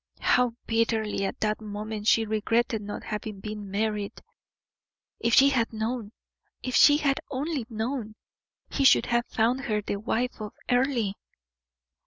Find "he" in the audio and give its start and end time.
8.67-8.83